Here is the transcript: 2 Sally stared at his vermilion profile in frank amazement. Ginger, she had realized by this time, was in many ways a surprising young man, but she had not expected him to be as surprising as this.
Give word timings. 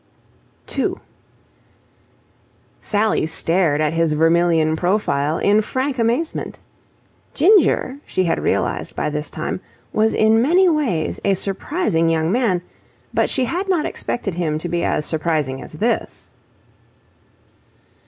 2 0.65 0.99
Sally 2.79 3.27
stared 3.27 3.79
at 3.81 3.93
his 3.93 4.13
vermilion 4.13 4.75
profile 4.75 5.37
in 5.37 5.61
frank 5.61 5.99
amazement. 5.99 6.57
Ginger, 7.35 7.99
she 8.07 8.23
had 8.23 8.39
realized 8.39 8.95
by 8.95 9.11
this 9.11 9.29
time, 9.29 9.61
was 9.93 10.15
in 10.15 10.41
many 10.41 10.67
ways 10.67 11.19
a 11.23 11.35
surprising 11.35 12.09
young 12.09 12.31
man, 12.31 12.63
but 13.13 13.29
she 13.29 13.45
had 13.45 13.69
not 13.69 13.85
expected 13.85 14.33
him 14.33 14.57
to 14.57 14.67
be 14.67 14.83
as 14.83 15.05
surprising 15.05 15.61
as 15.61 15.73
this. 15.73 16.31